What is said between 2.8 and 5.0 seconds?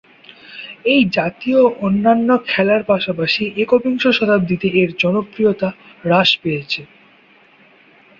পাশাপাশি, একবিংশ শতাব্দীতে এর